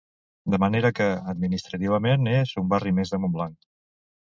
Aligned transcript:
De 0.53 0.59
manera 0.63 0.89
que, 0.99 1.07
administrativament, 1.33 2.31
és 2.33 2.57
un 2.65 2.73
barri 2.75 2.97
més 3.03 3.15
de 3.15 3.23
Montblanc. 3.25 3.73